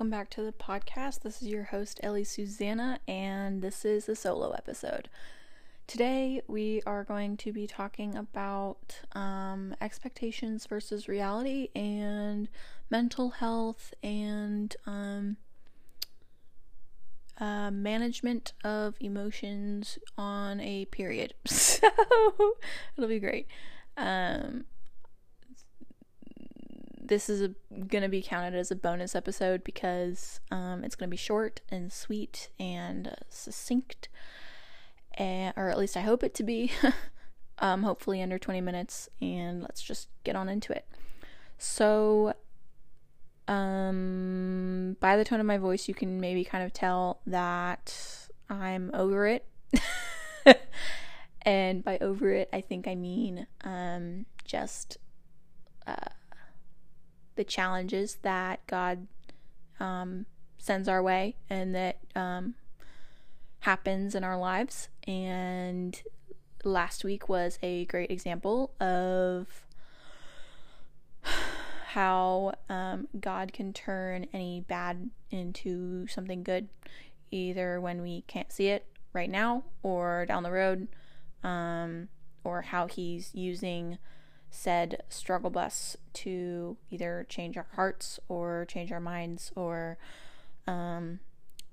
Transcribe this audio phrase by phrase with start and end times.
[0.00, 1.20] welcome back to the podcast.
[1.20, 5.10] This is your host, Ellie Suzannah, and this is a solo episode.
[5.86, 12.48] Today, we are going to be talking about um, expectations versus reality and
[12.88, 15.36] mental health and um,
[17.38, 21.34] uh, management of emotions on a period.
[21.46, 21.90] So,
[22.96, 23.48] it'll be great.
[23.98, 24.64] Um,
[27.10, 27.50] this is
[27.88, 31.60] going to be counted as a bonus episode because um, it's going to be short
[31.68, 34.08] and sweet and succinct,
[35.14, 36.70] and, or at least I hope it to be.
[37.58, 40.86] um, hopefully under 20 minutes, and let's just get on into it.
[41.58, 42.32] So,
[43.48, 47.92] um, by the tone of my voice, you can maybe kind of tell that
[48.48, 49.46] I'm over it.
[51.42, 54.98] and by over it, I think I mean um, just
[55.88, 55.96] uh,
[57.36, 59.06] the challenges that God
[59.78, 60.26] um,
[60.58, 62.54] sends our way and that um,
[63.60, 64.88] happens in our lives.
[65.06, 66.00] And
[66.64, 69.46] last week was a great example of
[71.86, 76.68] how um, God can turn any bad into something good,
[77.30, 80.88] either when we can't see it right now or down the road,
[81.42, 82.08] um,
[82.44, 83.98] or how He's using
[84.50, 89.96] said struggle bus to either change our hearts or change our minds or
[90.66, 91.20] um,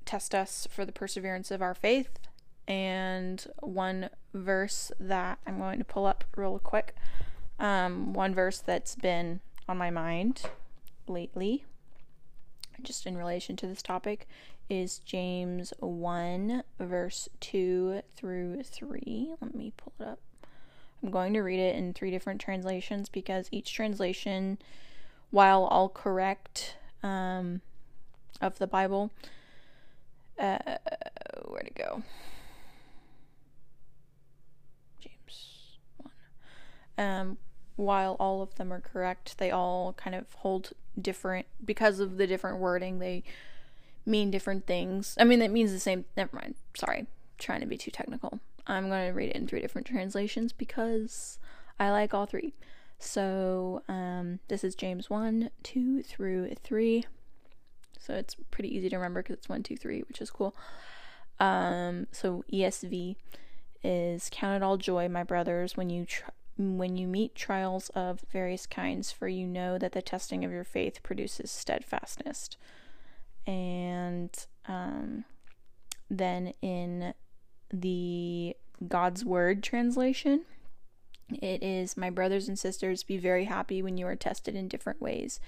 [0.05, 2.19] test us for the perseverance of our faith.
[2.67, 6.95] And one verse that I'm going to pull up real quick,
[7.59, 10.43] um, one verse that's been on my mind
[11.07, 11.65] lately,
[12.81, 14.27] just in relation to this topic,
[14.69, 19.35] is James 1, verse 2 through 3.
[19.39, 20.19] Let me pull it up.
[21.03, 24.57] I'm going to read it in three different translations because each translation,
[25.29, 27.61] while all correct um,
[28.41, 29.11] of the Bible,
[30.39, 30.57] uh,
[31.45, 32.03] where to go?
[34.99, 36.11] James 1.
[36.97, 37.37] Um,
[37.75, 42.25] while all of them are correct, they all kind of hold different, because of the
[42.25, 43.23] different wording, they
[44.05, 45.15] mean different things.
[45.19, 46.05] I mean, it means the same.
[46.15, 46.55] Never mind.
[46.75, 47.05] Sorry.
[47.37, 48.39] trying to be too technical.
[48.67, 51.39] I'm going to read it in three different translations because
[51.79, 52.53] I like all three.
[52.99, 57.05] So, um, this is James 1, 2 through 3.
[57.99, 60.55] So, it's pretty easy to remember because it's 1, 2, 3, which is cool.
[61.39, 63.15] Um, so, ESV
[63.83, 66.05] is Count it all joy, my brothers, when you
[66.57, 70.63] when you meet trials of various kinds, for you know that the testing of your
[70.63, 72.49] faith produces steadfastness.
[73.45, 74.31] And
[74.67, 75.25] um,
[76.09, 77.13] then in
[77.71, 78.55] the
[78.87, 80.43] God's Word translation.
[81.29, 85.01] It is, My brothers and sisters, be very happy when you are tested in different
[85.01, 85.39] ways.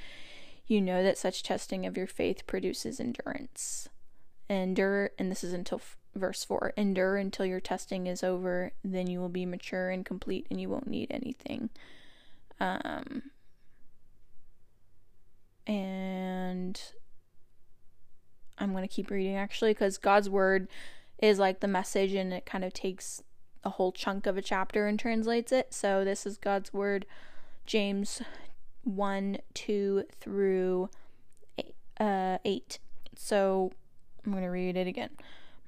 [0.68, 3.90] You know that such testing of your faith produces endurance.
[4.50, 9.08] Endure, and this is until f- verse 4 endure until your testing is over, then
[9.08, 11.70] you will be mature and complete and you won't need anything.
[12.60, 13.24] Um,
[15.66, 16.82] and
[18.58, 20.68] I'm going to keep reading actually because God's word
[21.22, 23.22] is like the message and it kind of takes
[23.64, 25.74] a whole chunk of a chapter and translates it.
[25.74, 27.06] So this is God's word,
[27.66, 28.22] James
[28.84, 30.90] 1 2 through
[31.58, 32.80] eight, uh, 8.
[33.16, 33.72] So
[34.26, 35.12] I'm going to read it again.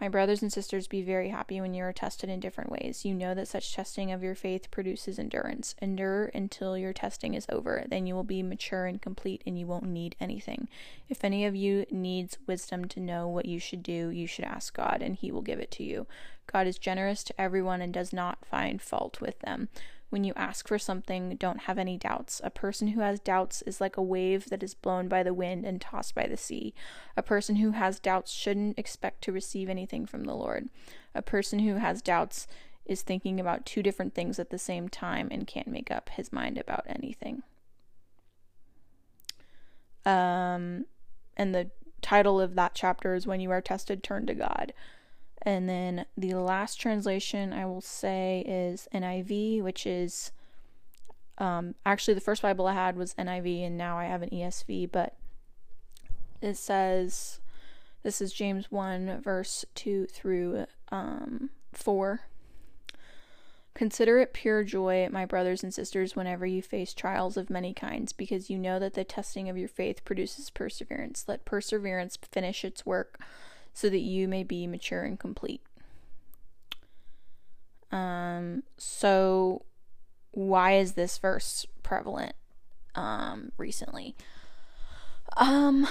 [0.01, 3.05] My brothers and sisters, be very happy when you are tested in different ways.
[3.05, 5.75] You know that such testing of your faith produces endurance.
[5.79, 7.85] Endure until your testing is over.
[7.87, 10.67] Then you will be mature and complete, and you won't need anything.
[11.07, 14.75] If any of you needs wisdom to know what you should do, you should ask
[14.75, 16.07] God, and He will give it to you.
[16.47, 19.69] God is generous to everyone and does not find fault with them.
[20.11, 22.41] When you ask for something, don't have any doubts.
[22.43, 25.65] A person who has doubts is like a wave that is blown by the wind
[25.65, 26.73] and tossed by the sea.
[27.15, 30.67] A person who has doubts shouldn't expect to receive anything from the Lord.
[31.15, 32.45] A person who has doubts
[32.85, 36.33] is thinking about two different things at the same time and can't make up his
[36.33, 37.43] mind about anything.
[40.05, 40.87] Um,
[41.37, 41.71] and the
[42.01, 44.73] title of that chapter is When You Are Tested, Turn to God.
[45.43, 50.31] And then the last translation I will say is NIV, which is
[51.37, 54.91] um, actually the first Bible I had was NIV, and now I have an ESV.
[54.91, 55.15] But
[56.41, 57.39] it says
[58.03, 62.21] this is James 1, verse 2 through um, 4.
[63.73, 68.11] Consider it pure joy, my brothers and sisters, whenever you face trials of many kinds,
[68.11, 71.25] because you know that the testing of your faith produces perseverance.
[71.27, 73.19] Let perseverance finish its work
[73.73, 75.61] so that you may be mature and complete.
[77.91, 79.65] Um, so
[80.31, 82.35] why is this verse prevalent
[82.95, 84.15] um recently?
[85.37, 85.87] Um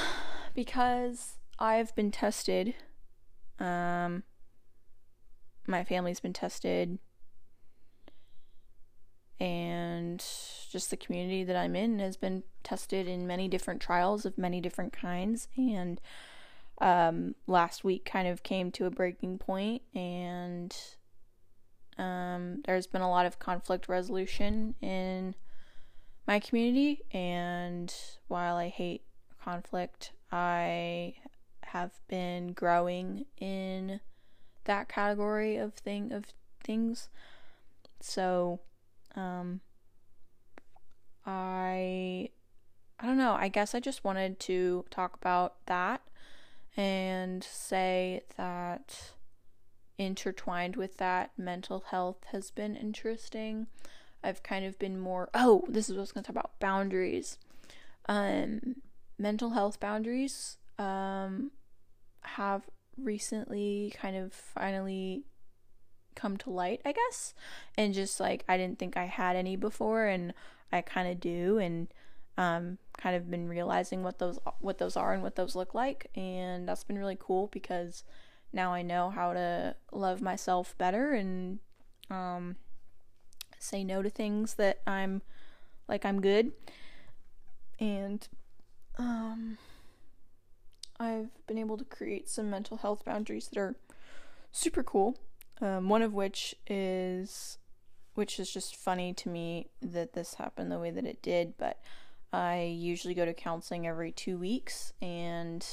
[0.54, 2.74] because I've been tested.
[3.58, 4.22] Um,
[5.66, 6.98] my family's been tested.
[9.38, 10.24] And
[10.70, 14.60] just the community that I'm in has been tested in many different trials of many
[14.60, 15.48] different kinds.
[15.56, 16.00] And
[16.80, 20.74] um, last week kind of came to a breaking point, and
[21.98, 25.34] um, there's been a lot of conflict resolution in
[26.26, 27.02] my community.
[27.12, 27.94] And
[28.28, 29.02] while I hate
[29.42, 31.14] conflict, I
[31.64, 34.00] have been growing in
[34.64, 36.26] that category of thing of
[36.64, 37.08] things.
[38.00, 38.60] So,
[39.14, 39.60] um,
[41.26, 42.30] I
[42.98, 43.34] I don't know.
[43.34, 46.00] I guess I just wanted to talk about that
[46.76, 49.12] and say that
[49.98, 53.66] intertwined with that, mental health has been interesting.
[54.22, 55.28] I've kind of been more.
[55.34, 57.38] Oh, this is what I was going to talk about boundaries.
[58.06, 58.76] Um,
[59.18, 61.50] mental health boundaries um,
[62.22, 62.62] have
[62.96, 65.24] recently kind of finally
[66.14, 67.34] come to light, I guess.
[67.76, 70.34] And just like I didn't think I had any before and
[70.72, 71.88] I kind of do and
[72.40, 76.06] um kind of been realizing what those what those are and what those look like
[76.14, 78.02] and that's been really cool because
[78.52, 81.58] now I know how to love myself better and
[82.08, 82.56] um
[83.58, 85.20] say no to things that I'm
[85.86, 86.52] like I'm good
[87.78, 88.26] and
[88.96, 89.58] um
[90.98, 93.74] I've been able to create some mental health boundaries that are
[94.52, 95.18] super cool.
[95.60, 97.56] Um, one of which is,
[98.14, 101.80] which is just funny to me that this happened the way that it did, but
[102.32, 105.66] I usually go to counseling every two weeks and,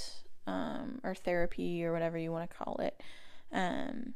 [0.46, 3.02] um, or therapy or whatever you want to call it.
[3.52, 4.14] Um,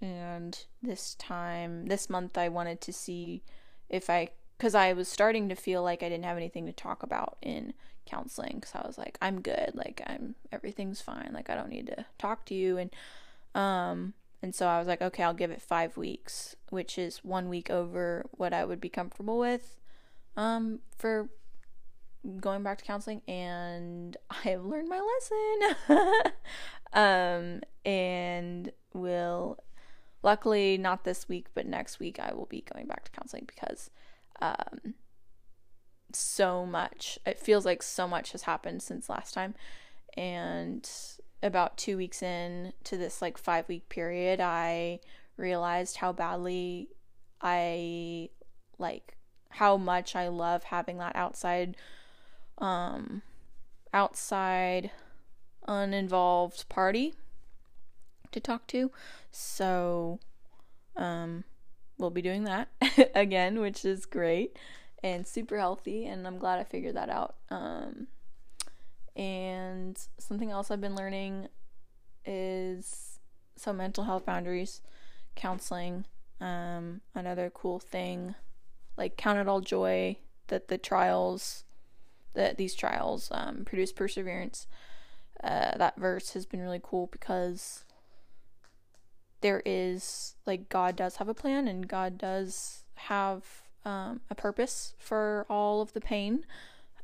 [0.00, 3.42] and this time, this month, I wanted to see
[3.88, 7.02] if I, because I was starting to feel like I didn't have anything to talk
[7.02, 7.72] about in
[8.08, 11.86] counseling because I was like, I'm good, like I'm everything's fine, like I don't need
[11.88, 12.90] to talk to you, and
[13.54, 17.48] um, and so I was like, okay, I'll give it five weeks, which is one
[17.48, 19.78] week over what I would be comfortable with,
[20.36, 21.28] um, for
[22.40, 25.00] going back to counseling, and I have learned my
[25.88, 26.32] lesson,
[26.92, 29.58] um, and will,
[30.22, 33.90] luckily not this week, but next week I will be going back to counseling because,
[34.40, 34.94] um
[36.12, 37.18] so much.
[37.26, 39.54] It feels like so much has happened since last time.
[40.16, 40.88] And
[41.42, 45.00] about two weeks in to this like five week period, I
[45.36, 46.88] realized how badly
[47.40, 48.30] I
[48.78, 49.16] like
[49.50, 51.76] how much I love having that outside
[52.58, 53.22] um
[53.92, 54.90] outside
[55.66, 57.14] uninvolved party
[58.32, 58.90] to talk to.
[59.30, 60.18] So
[60.96, 61.44] um
[61.98, 62.68] we'll be doing that
[63.14, 64.56] again, which is great
[65.02, 67.36] and super healthy, and I'm glad I figured that out.
[67.50, 68.08] Um,
[69.16, 71.48] and something else I've been learning
[72.24, 73.18] is
[73.56, 74.80] so mental health boundaries,
[75.34, 76.04] counseling.
[76.40, 78.34] Um, another cool thing,
[78.96, 80.16] like count it all joy
[80.48, 81.64] that the trials,
[82.34, 84.66] that these trials um, produce perseverance.
[85.42, 87.84] Uh, that verse has been really cool because
[89.40, 93.44] there is like God does have a plan and God does have
[93.84, 96.44] um, a purpose for all of the pain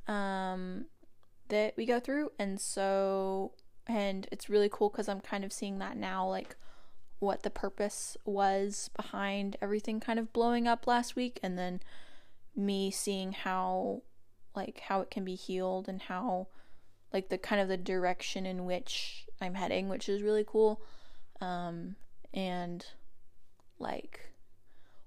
[0.09, 0.87] um,
[1.49, 2.33] that we go through.
[2.39, 3.53] And so,
[3.87, 6.57] and it's really cool because I'm kind of seeing that now, like
[7.21, 11.39] what the purpose was behind everything kind of blowing up last week.
[11.43, 11.81] And then
[12.57, 14.03] me seeing how,
[14.55, 16.49] like, how it can be healed and how,
[17.13, 20.81] like, the kind of the direction in which I'm heading, which is really cool.
[21.41, 21.97] Um,
[22.35, 22.85] and
[23.79, 24.33] like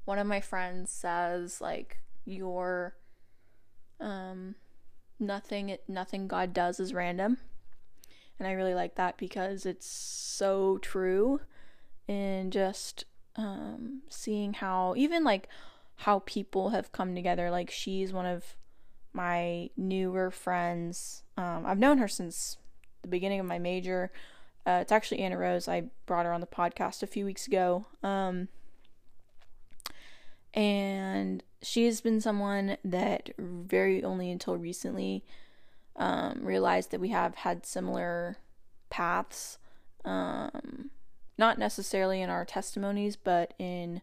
[0.05, 2.95] one of my friends says like your
[3.99, 4.55] um
[5.19, 7.37] nothing nothing God does is random.
[8.39, 11.41] And I really like that because it's so true
[12.07, 15.49] and just um seeing how even like
[16.01, 18.55] how people have come together like she's one of
[19.17, 21.23] my newer friends.
[21.37, 22.57] Um I've known her since
[23.01, 24.11] the beginning of my major.
[24.65, 25.67] Uh, it's actually Anna Rose.
[25.67, 27.85] I brought her on the podcast a few weeks ago.
[28.03, 28.49] Um,
[30.53, 35.23] and she has been someone that very only until recently
[35.95, 38.37] um, realized that we have had similar
[38.89, 39.57] paths
[40.03, 40.91] um,
[41.37, 44.01] not necessarily in our testimonies but in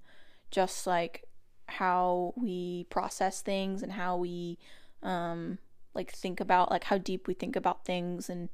[0.50, 1.24] just like
[1.66, 4.58] how we process things and how we
[5.04, 5.58] um,
[5.94, 8.48] like think about like how deep we think about things and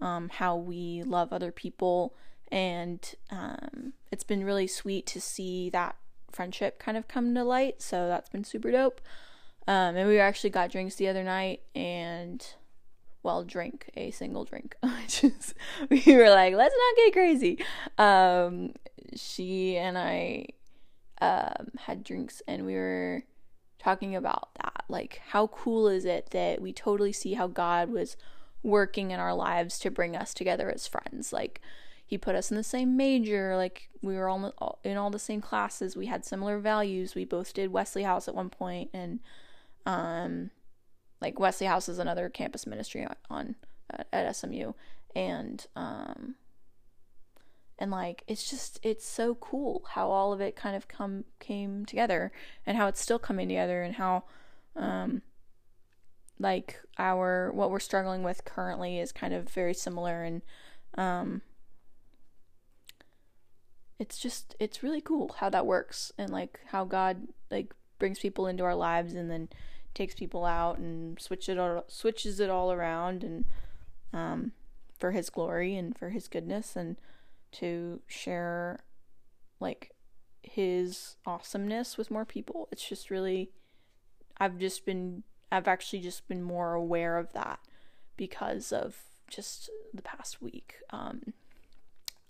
[0.00, 2.14] um, how we love other people
[2.52, 5.96] and um, it's been really sweet to see that
[6.30, 7.82] friendship kind of come to light.
[7.82, 9.00] So that's been super dope.
[9.66, 12.46] Um, and we actually got drinks the other night, and
[13.24, 14.76] well, drink a single drink.
[15.90, 17.58] We were like, let's not get crazy.
[17.98, 18.74] Um,
[19.16, 20.46] she and I
[21.20, 23.24] um, had drinks, and we were
[23.86, 24.84] talking about that.
[24.88, 28.16] Like, how cool is it that we totally see how God was
[28.62, 31.32] working in our lives to bring us together as friends?
[31.32, 31.60] Like,
[32.04, 33.56] He put us in the same major.
[33.56, 35.96] Like, we were all in all the same classes.
[35.96, 37.14] We had similar values.
[37.14, 39.20] We both did Wesley House at one point, and
[39.86, 40.50] um
[41.20, 43.54] like Wesley House is another campus ministry on, on
[43.92, 44.72] uh, at SMU,
[45.14, 46.34] and um,
[47.78, 51.84] and like it's just it's so cool how all of it kind of come came
[51.84, 52.32] together,
[52.66, 54.24] and how it's still coming together, and how
[54.74, 55.22] um,
[56.38, 60.42] like our what we're struggling with currently is kind of very similar, and
[60.96, 61.42] um,
[63.98, 68.46] it's just it's really cool how that works, and like how God like brings people
[68.46, 69.48] into our lives, and then
[69.94, 73.46] takes people out and switch it all, switches it all around and
[74.12, 74.52] um,
[74.98, 76.96] for his glory and for his goodness and
[77.52, 78.80] to share
[79.60, 79.92] like
[80.42, 82.68] his awesomeness with more people.
[82.70, 83.50] It's just really
[84.38, 87.60] I've just been I've actually just been more aware of that
[88.16, 88.96] because of
[89.28, 90.76] just the past week.
[90.90, 91.32] Um,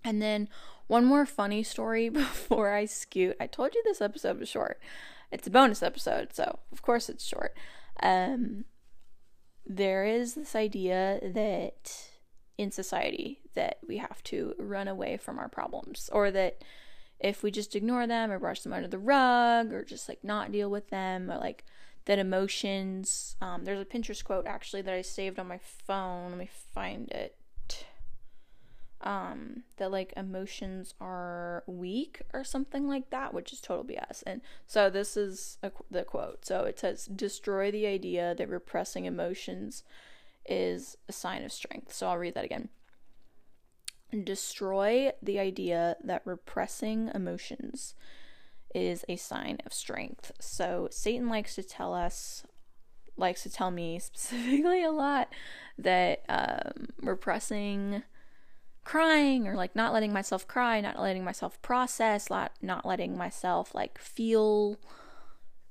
[0.04, 0.48] and then
[0.86, 3.36] one more funny story before I scoot.
[3.40, 4.80] I told you this episode was short.
[5.32, 7.56] It's a bonus episode, so of course it's short.
[8.02, 8.64] Um,
[9.66, 12.10] there is this idea that
[12.58, 16.62] in society that we have to run away from our problems, or that
[17.18, 20.52] if we just ignore them or brush them under the rug, or just like not
[20.52, 21.64] deal with them, or like
[22.06, 23.36] that emotions.
[23.40, 26.30] Um, there's a Pinterest quote actually that I saved on my phone.
[26.30, 27.36] Let me find it
[29.02, 34.40] um that like emotions are weak or something like that which is total bs and
[34.66, 39.84] so this is a, the quote so it says destroy the idea that repressing emotions
[40.48, 41.92] is a sign of strength.
[41.92, 42.68] So i'll read that again.
[44.24, 47.94] Destroy the idea that repressing emotions
[48.74, 50.32] is a sign of strength.
[50.40, 52.44] So satan likes to tell us
[53.16, 55.28] likes to tell me specifically a lot
[55.78, 58.02] that um, repressing
[58.84, 63.74] crying or like not letting myself cry, not letting myself process, not not letting myself
[63.74, 64.78] like feel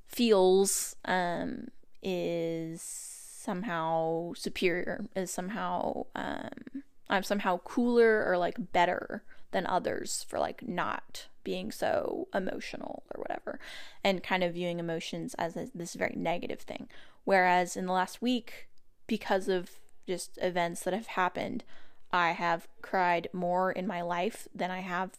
[0.05, 1.67] feels um
[2.03, 3.15] is
[3.46, 10.68] somehow superior, is somehow um I'm somehow cooler or like better than others for like
[10.68, 13.60] not being so emotional or whatever
[14.04, 16.90] and kind of viewing emotions as a, this very negative thing.
[17.24, 18.68] Whereas in the last week
[19.08, 19.70] because of
[20.08, 21.64] just events that have happened,
[22.12, 25.12] I have cried more in my life than I have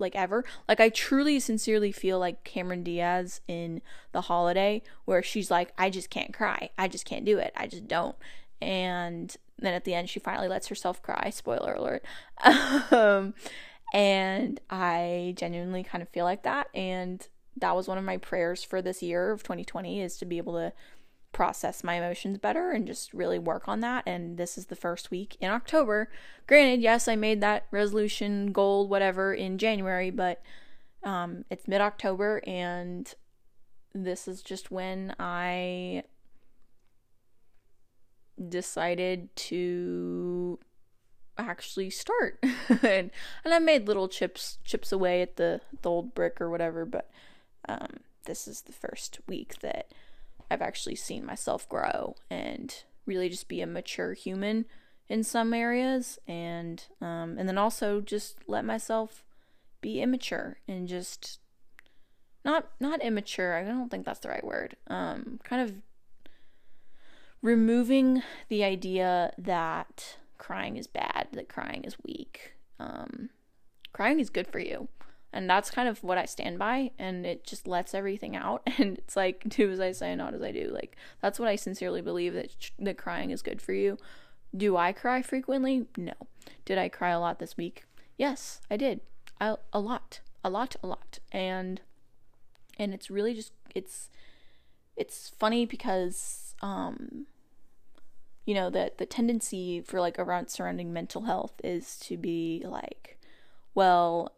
[0.00, 0.44] like ever.
[0.68, 5.90] Like I truly sincerely feel like Cameron Diaz in The Holiday where she's like I
[5.90, 6.70] just can't cry.
[6.78, 7.52] I just can't do it.
[7.56, 8.16] I just don't.
[8.60, 11.30] And then at the end she finally lets herself cry.
[11.30, 12.04] Spoiler alert.
[12.90, 13.34] um
[13.92, 17.26] and I genuinely kind of feel like that and
[17.56, 20.54] that was one of my prayers for this year of 2020 is to be able
[20.54, 20.72] to
[21.32, 24.02] process my emotions better and just really work on that.
[24.06, 26.10] And this is the first week in October.
[26.46, 30.42] Granted, yes, I made that resolution, goal, whatever in January, but
[31.02, 33.14] um, it's mid October and
[33.94, 36.04] this is just when I
[38.48, 40.58] decided to
[41.36, 42.38] actually start
[42.82, 43.10] and
[43.44, 47.10] and I made little chips chips away at the, the old brick or whatever but
[47.68, 49.92] um, this is the first week that
[50.50, 52.74] I've actually seen myself grow and
[53.06, 54.66] really just be a mature human
[55.08, 59.24] in some areas and um, and then also just let myself
[59.80, 61.38] be immature and just
[62.44, 63.56] not not immature.
[63.56, 64.76] I don't think that's the right word.
[64.88, 65.76] Um kind of
[67.42, 72.54] removing the idea that crying is bad that crying is weak.
[72.78, 73.30] Um
[73.92, 74.88] crying is good for you
[75.32, 78.68] and that's kind of what I stand by and it just lets everything out.
[78.78, 80.70] And it's like do as I say not as I do.
[80.72, 83.98] Like that's what I sincerely believe that that crying is good for you.
[84.56, 85.86] Do I cry frequently?
[85.96, 86.14] No.
[86.64, 87.84] Did I cry a lot this week?
[88.16, 89.00] Yes I did.
[89.40, 90.20] I, a lot.
[90.42, 91.18] A lot a lot.
[91.30, 91.80] And
[92.78, 94.08] and it's really just it's
[94.96, 97.26] it's funny because um
[98.46, 103.18] you know that the tendency for like around surrounding mental health is to be like
[103.74, 104.32] well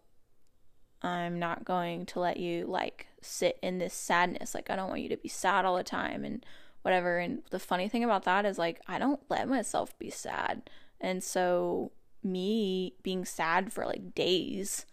[1.03, 4.55] I'm not going to let you like sit in this sadness.
[4.55, 6.45] Like I don't want you to be sad all the time and
[6.83, 7.19] whatever.
[7.19, 10.71] And the funny thing about that is like I don't let myself be sad.
[11.01, 11.93] And so
[12.23, 14.87] me being sad for like days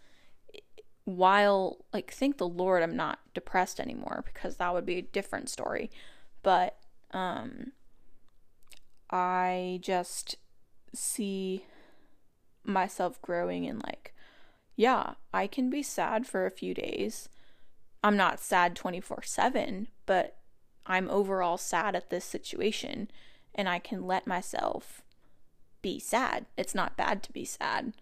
[1.04, 5.48] while like thank the lord I'm not depressed anymore because that would be a different
[5.48, 5.90] story.
[6.42, 6.76] But
[7.12, 7.72] um
[9.10, 10.36] I just
[10.94, 11.66] see
[12.64, 14.14] myself growing in like,
[14.80, 17.28] yeah, I can be sad for a few days.
[18.02, 20.38] I'm not sad 24 7, but
[20.86, 23.10] I'm overall sad at this situation
[23.54, 25.02] and I can let myself
[25.82, 26.46] be sad.
[26.56, 27.92] It's not bad to be sad.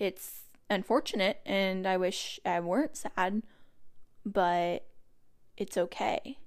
[0.00, 3.44] It's unfortunate and I wish I weren't sad,
[4.26, 4.88] but
[5.56, 6.38] it's okay.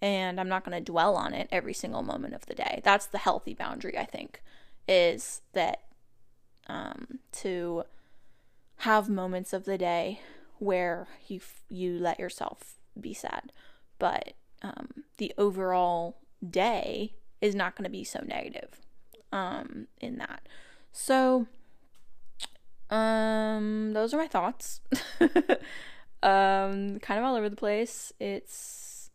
[0.00, 2.82] And I'm not going to dwell on it every single moment of the day.
[2.84, 4.40] That's the healthy boundary, I think,
[4.86, 5.82] is that
[6.68, 7.82] um, to
[8.78, 10.20] have moments of the day
[10.58, 13.52] where you you let yourself be sad,
[13.98, 16.16] but um, the overall
[16.48, 18.80] day is not going to be so negative
[19.32, 20.48] um, in that.
[20.92, 21.46] So,
[22.90, 24.80] um, those are my thoughts.
[26.22, 28.12] um, kind of all over the place.
[28.18, 29.10] It's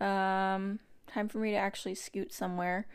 [0.00, 2.86] um, time for me to actually scoot somewhere.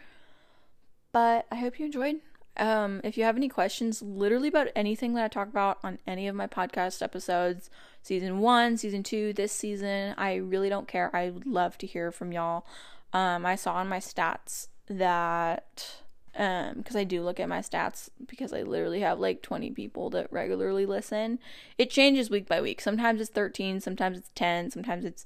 [1.12, 2.17] But I hope you enjoyed.
[2.57, 6.27] Um, if you have any questions, literally about anything that I talk about on any
[6.27, 7.69] of my podcast episodes,
[8.01, 11.15] season one, season two, this season, I really don't care.
[11.15, 12.65] I would love to hear from y'all.
[13.13, 16.01] Um, I saw on my stats that
[16.37, 20.09] um because I do look at my stats because I literally have like 20 people
[20.11, 21.39] that regularly listen.
[21.77, 22.79] It changes week by week.
[22.79, 25.25] Sometimes it's 13, sometimes it's 10, sometimes it's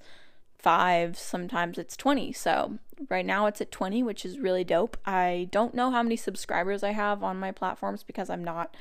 [0.62, 2.32] 5, sometimes it's 20.
[2.34, 2.78] So,
[3.10, 4.98] right now it's at 20, which is really dope.
[5.06, 8.76] I don't know how many subscribers I have on my platforms because I'm not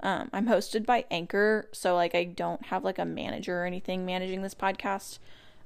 [0.00, 4.04] um I'm hosted by Anchor, so like I don't have like a manager or anything
[4.04, 5.18] managing this podcast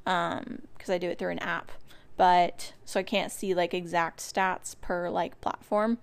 [0.06, 1.72] um because I do it through an app
[2.20, 5.96] but so I can't see like exact stats per like platform.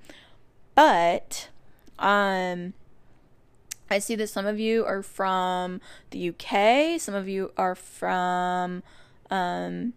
[0.73, 1.49] But
[1.99, 2.73] um
[3.91, 8.81] I see that some of you are from the UK, some of you are from
[9.29, 9.93] um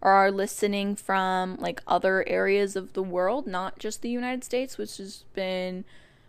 [0.00, 4.78] or are listening from like other areas of the world, not just the United States,
[4.78, 5.84] which has been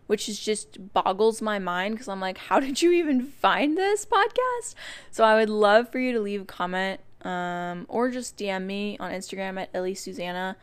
[0.07, 4.05] which is just boggles my mind because I'm like, how did you even find this
[4.05, 4.73] podcast?
[5.11, 8.97] So I would love for you to leave a comment um, or just DM me
[8.99, 10.57] on Instagram at Ellie Suzannah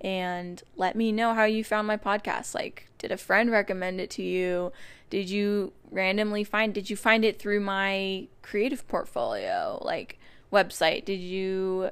[0.00, 2.54] and let me know how you found my podcast.
[2.54, 4.72] Like, did a friend recommend it to you?
[5.10, 10.18] Did you randomly find did you find it through my creative portfolio like
[10.52, 11.04] website?
[11.04, 11.90] Did you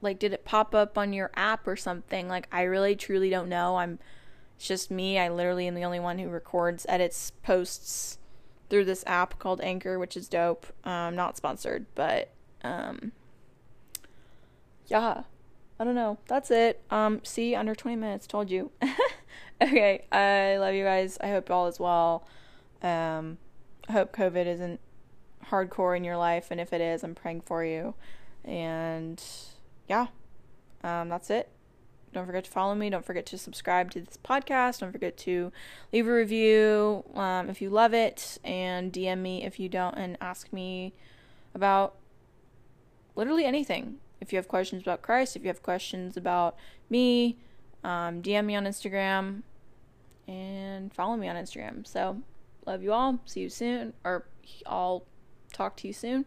[0.00, 2.28] like did it pop up on your app or something?
[2.28, 3.76] Like I really truly don't know.
[3.76, 3.98] I'm
[4.56, 5.18] it's just me.
[5.18, 8.18] I literally am the only one who records, edits, posts
[8.70, 10.66] through this app called Anchor, which is dope.
[10.84, 12.30] Um, not sponsored, but
[12.62, 13.12] um,
[14.86, 15.22] yeah,
[15.78, 16.18] I don't know.
[16.28, 16.80] That's it.
[16.90, 18.70] Um, see, under 20 minutes, told you.
[19.62, 21.18] okay, I love you guys.
[21.20, 22.26] I hope all is well.
[22.82, 23.38] Um,
[23.88, 24.80] I hope COVID isn't
[25.50, 27.94] hardcore in your life, and if it is, I'm praying for you.
[28.44, 29.22] And
[29.88, 30.08] yeah,
[30.82, 31.48] um, that's it.
[32.12, 32.90] Don't forget to follow me.
[32.90, 34.80] Don't forget to subscribe to this podcast.
[34.80, 35.50] Don't forget to
[35.92, 40.18] leave a review um, if you love it, and DM me if you don't, and
[40.20, 40.92] ask me
[41.54, 41.94] about
[43.14, 46.56] literally anything if you have questions about Christ, if you have questions about
[46.88, 47.36] me,
[47.82, 49.42] um, DM me on Instagram
[50.28, 51.84] and follow me on Instagram.
[51.86, 52.22] So,
[52.64, 53.18] love you all.
[53.24, 54.24] See you soon, or
[54.64, 55.04] I'll
[55.52, 56.24] talk to you soon.